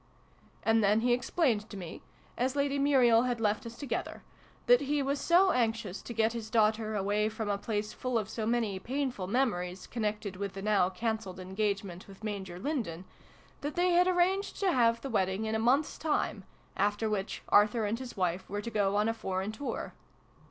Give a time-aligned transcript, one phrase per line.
[0.63, 2.01] And then he explained to me
[2.35, 4.23] as Lady Muriel had left us together
[4.65, 8.27] that he was so anxious to get his daughter away from a place full of
[8.27, 13.05] so many painful memories connected with the now canceled engagement with Major Lindon,
[13.59, 16.45] that they had arranged to have the wedding in a month's time,
[16.75, 19.93] after which Arthur and his wife were to go on a foreign tour.